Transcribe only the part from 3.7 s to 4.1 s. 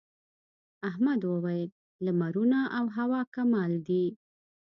دي.